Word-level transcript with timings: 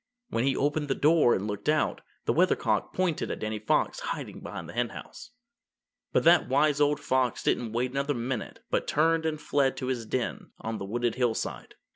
When 0.31 0.43
he 0.45 0.55
opened 0.57 0.87
the 0.87 0.95
door 0.95 1.35
and 1.35 1.45
looked 1.45 1.69
out, 1.69 2.01
the 2.25 2.33
Weathercock 2.33 2.91
pointed 2.91 3.29
at 3.29 3.37
Danny 3.37 3.59
Fox 3.59 3.99
hiding 3.99 4.39
behind 4.39 4.67
the 4.67 4.73
Henhouse. 4.73 5.29
But 6.11 6.23
that 6.23 6.47
wise 6.47 6.81
old 6.81 6.99
fox 6.99 7.43
didn't 7.43 7.71
wait 7.73 7.91
another 7.91 8.15
minute 8.15 8.61
but 8.71 8.87
turned 8.87 9.27
and 9.27 9.39
fled 9.39 9.77
to 9.77 9.85
his 9.85 10.07
den 10.07 10.53
on 10.59 10.79
the 10.79 10.85
wooded 10.85 11.13
hillside. 11.21 11.75